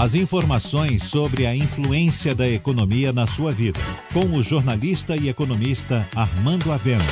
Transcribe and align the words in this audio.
As 0.00 0.14
informações 0.14 1.02
sobre 1.02 1.44
a 1.44 1.54
influência 1.54 2.34
da 2.34 2.48
economia 2.48 3.12
na 3.12 3.26
sua 3.26 3.52
vida, 3.52 3.78
com 4.14 4.34
o 4.34 4.42
jornalista 4.42 5.14
e 5.14 5.28
economista 5.28 6.08
Armando 6.16 6.72
Avena. 6.72 7.04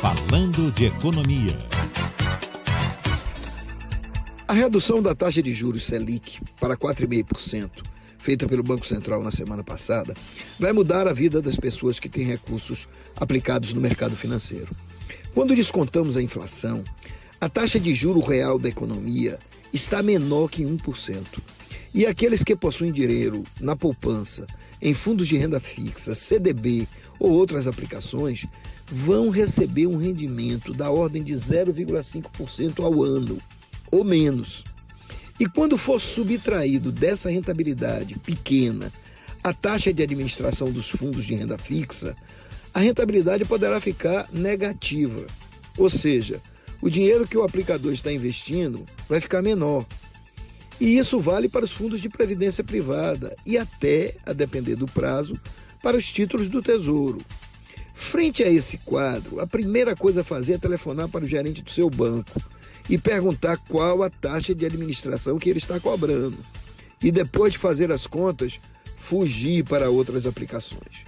Falando 0.00 0.72
de 0.72 0.86
economia. 0.86 1.56
A 4.48 4.52
redução 4.52 5.00
da 5.00 5.14
taxa 5.14 5.40
de 5.40 5.54
juros 5.54 5.84
Selic 5.84 6.40
para 6.60 6.76
4,5%, 6.76 7.70
feita 8.18 8.48
pelo 8.48 8.64
Banco 8.64 8.84
Central 8.84 9.22
na 9.22 9.30
semana 9.30 9.62
passada, 9.62 10.12
vai 10.58 10.72
mudar 10.72 11.06
a 11.06 11.12
vida 11.12 11.40
das 11.40 11.54
pessoas 11.54 12.00
que 12.00 12.08
têm 12.08 12.26
recursos 12.26 12.88
aplicados 13.14 13.72
no 13.72 13.80
mercado 13.80 14.16
financeiro. 14.16 14.74
Quando 15.32 15.54
descontamos 15.54 16.16
a 16.16 16.22
inflação, 16.22 16.82
a 17.40 17.48
taxa 17.48 17.78
de 17.78 17.94
juro 17.94 18.18
real 18.18 18.58
da 18.58 18.68
economia 18.68 19.38
está 19.72 20.02
menor 20.02 20.48
que 20.48 20.64
1%. 20.64 21.54
E 21.96 22.04
aqueles 22.04 22.44
que 22.44 22.54
possuem 22.54 22.92
dinheiro 22.92 23.42
na 23.58 23.74
poupança, 23.74 24.46
em 24.82 24.92
fundos 24.92 25.26
de 25.26 25.38
renda 25.38 25.58
fixa, 25.58 26.14
CDB 26.14 26.86
ou 27.18 27.30
outras 27.30 27.66
aplicações, 27.66 28.44
vão 28.86 29.30
receber 29.30 29.86
um 29.86 29.96
rendimento 29.96 30.74
da 30.74 30.90
ordem 30.90 31.22
de 31.24 31.32
0,5% 31.32 32.84
ao 32.84 33.02
ano, 33.02 33.38
ou 33.90 34.04
menos. 34.04 34.62
E 35.40 35.46
quando 35.46 35.78
for 35.78 35.98
subtraído 35.98 36.92
dessa 36.92 37.30
rentabilidade 37.30 38.18
pequena 38.18 38.92
a 39.42 39.54
taxa 39.54 39.90
de 39.90 40.02
administração 40.02 40.70
dos 40.70 40.90
fundos 40.90 41.24
de 41.24 41.34
renda 41.34 41.56
fixa, 41.56 42.14
a 42.74 42.80
rentabilidade 42.80 43.46
poderá 43.46 43.80
ficar 43.80 44.28
negativa. 44.34 45.26
Ou 45.78 45.88
seja, 45.88 46.42
o 46.82 46.90
dinheiro 46.90 47.26
que 47.26 47.38
o 47.38 47.42
aplicador 47.42 47.94
está 47.94 48.12
investindo 48.12 48.84
vai 49.08 49.18
ficar 49.18 49.40
menor 49.40 49.86
e 50.80 50.98
isso 50.98 51.18
vale 51.18 51.48
para 51.48 51.64
os 51.64 51.72
fundos 51.72 52.00
de 52.00 52.08
previdência 52.08 52.62
privada 52.62 53.34
e 53.46 53.56
até, 53.56 54.14
a 54.24 54.32
depender 54.32 54.76
do 54.76 54.86
prazo, 54.86 55.38
para 55.82 55.96
os 55.96 56.10
títulos 56.10 56.48
do 56.48 56.60
Tesouro. 56.60 57.18
Frente 57.94 58.42
a 58.42 58.50
esse 58.50 58.78
quadro, 58.78 59.40
a 59.40 59.46
primeira 59.46 59.96
coisa 59.96 60.20
a 60.20 60.24
fazer 60.24 60.54
é 60.54 60.58
telefonar 60.58 61.08
para 61.08 61.24
o 61.24 61.28
gerente 61.28 61.62
do 61.62 61.70
seu 61.70 61.88
banco 61.88 62.40
e 62.90 62.98
perguntar 62.98 63.56
qual 63.56 64.02
a 64.02 64.10
taxa 64.10 64.54
de 64.54 64.66
administração 64.66 65.38
que 65.38 65.48
ele 65.48 65.58
está 65.58 65.80
cobrando. 65.80 66.36
E 67.02 67.10
depois 67.10 67.52
de 67.52 67.58
fazer 67.58 67.90
as 67.90 68.06
contas, 68.06 68.60
fugir 68.96 69.64
para 69.64 69.88
outras 69.90 70.26
aplicações. 70.26 71.04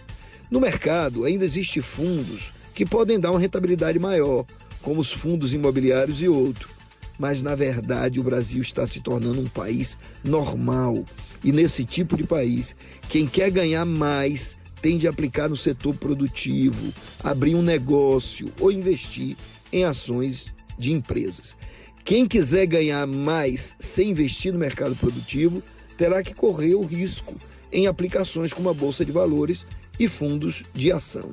No 0.51 0.61
mercado, 0.61 1.25
ainda 1.25 1.45
existem 1.45 1.83
fundos 1.83 2.53
que 2.75 2.87
podem 2.87 3.21
dar 3.21 3.33
uma 3.33 3.41
rentabilidade 3.41 3.99
maior, 3.99 4.47
como 4.81 5.01
os 5.01 5.13
fundos 5.13 5.53
imobiliários 5.53 6.23
e 6.23 6.29
outros 6.29 6.78
mas 7.19 7.43
na 7.43 7.55
verdade 7.55 8.21
o 8.21 8.23
Brasil 8.23 8.63
está 8.63 8.87
se 8.87 9.01
tornando 9.01 9.41
um 9.41 9.49
país 9.49 9.99
normal. 10.23 11.05
E 11.43 11.53
nesse 11.53 11.85
tipo 11.85 12.17
de 12.17 12.25
país, 12.25 12.75
quem 13.09 13.27
quer 13.27 13.51
ganhar 13.51 13.85
mais 13.85 14.57
tem 14.81 14.97
de 14.97 15.09
aplicar 15.09 15.49
no 15.49 15.57
setor 15.57 15.95
produtivo, 15.95 16.93
abrir 17.23 17.55
um 17.55 17.63
negócio 17.63 18.53
ou 18.61 18.71
investir 18.71 19.37
em 19.73 19.85
ações 19.85 20.55
de 20.79 20.93
empresas. 20.93 21.57
Quem 22.05 22.27
quiser 22.27 22.67
ganhar 22.67 23.07
mais 23.07 23.77
sem 23.79 24.11
investir 24.11 24.53
no 24.53 24.59
mercado 24.59 24.95
produtivo 24.97 25.63
terá 25.97 26.23
que 26.23 26.33
correr 26.33 26.75
o 26.75 26.83
risco 26.83 27.35
em 27.73 27.87
aplicações 27.87 28.53
como 28.53 28.69
a 28.69 28.75
Bolsa 28.75 29.05
de 29.05 29.13
Valores 29.13 29.67
e 29.99 30.09
fundos 30.09 30.63
de 30.73 30.93
ação, 30.93 31.33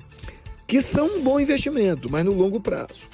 que 0.68 0.82
são 0.82 1.18
um 1.18 1.22
bom 1.22 1.40
investimento, 1.40 2.10
mas 2.10 2.26
no 2.26 2.34
longo 2.34 2.60
prazo. 2.60 3.08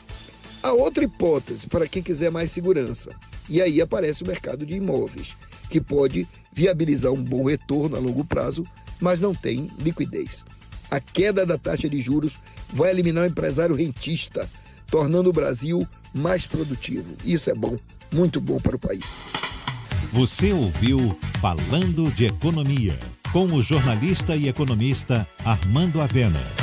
A 0.64 0.73
outra 0.73 1.04
hipótese, 1.04 1.66
para 1.67 1.88
quem 1.88 2.04
quiser 2.04 2.30
mais 2.30 2.52
segurança, 2.52 3.09
e 3.50 3.62
aí 3.62 3.81
aparece 3.81 4.23
o 4.23 4.28
mercado 4.28 4.66
de 4.66 4.76
imóveis, 4.76 5.36
que 5.70 5.81
pode 5.81 6.28
viabilizar 6.53 7.12
um 7.12 7.23
bom 7.23 7.45
retorno 7.45 7.95
a 7.95 8.00
longo 8.00 8.23
prazo, 8.23 8.64
mas 9.00 9.20
não 9.20 9.34
tem 9.34 9.72
liquidez. 9.80 10.45
A 10.90 11.00
queda 11.00 11.45
da 11.45 11.58
taxa 11.58 11.90
de 11.90 12.00
juros 12.00 12.38
vai 12.72 12.92
eliminar 12.92 13.23
o 13.23 13.28
empresário 13.28 13.76
rentista, 13.76 14.47
tornando 14.88 15.30
o 15.30 15.34
Brasil 15.34 15.88
mais 16.13 16.46
produtivo. 16.46 17.16
Isso 17.25 17.50
é 17.50 17.56
bom, 17.56 17.78
muito 18.12 18.40
bom 18.40 18.59
para 18.59 18.75
o 18.75 18.80
país. 18.80 19.06
Você 20.12 20.52
ouviu 20.52 21.18
Falando 21.40 22.12
de 22.12 22.25
Economia, 22.25 23.00
com 23.31 23.46
o 23.46 23.62
jornalista 23.62 24.36
e 24.36 24.47
economista 24.47 25.25
Armando 25.44 26.02
Avena. 26.02 26.61